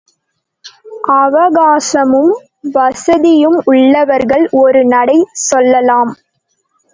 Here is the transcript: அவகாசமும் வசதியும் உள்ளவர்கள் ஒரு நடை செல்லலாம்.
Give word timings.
அவகாசமும் 1.15 2.31
வசதியும் 2.71 3.57
உள்ளவர்கள் 3.65 4.47
ஒரு 4.53 4.81
நடை 4.85 5.17
செல்லலாம். 5.43 6.11